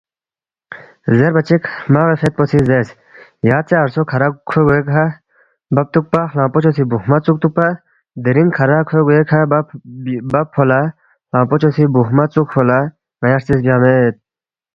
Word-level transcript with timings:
زیربا 1.17 1.41
چِک 1.47 1.61
ہرمغی 1.73 2.15
فید 2.21 2.33
پو 2.37 2.43
سی 2.49 2.59
زیرس، 2.69 2.89
یاژے 3.49 3.75
عرصو 3.81 4.01
کھرا 4.11 4.27
کھوے 4.49 4.61
گوے 4.67 4.79
کھہ 4.89 5.03
ببتُوکپا، 5.75 6.21
خلنگفوچو 6.31 6.71
سی 6.75 6.83
بُوکھما 6.89 7.15
ژُوکتُوکپا 7.25 7.67
دِرِنگ 8.23 8.51
کھرا 8.57 8.77
کھوے 8.87 9.01
گوے 9.05 9.19
کھہ 9.29 9.39
ببفو 9.51 10.63
لہ، 10.69 10.79
خلنگفوچو 11.29 11.69
سی 11.75 11.83
بُوکھما 11.93 12.23
ژُوکفو 12.33 12.61
لہ 12.67 12.79
ن٘یا 13.19 13.33
ہرژِس 13.35 13.59
بیا 13.63 13.75
مید 13.81 14.13